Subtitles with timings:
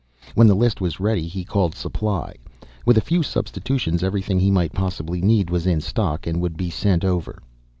[0.33, 2.33] When the list was ready he called Supply.
[2.87, 6.71] With a few substitutions, everything he might possibly need was in stock, and would be
[6.71, 7.43] sent over.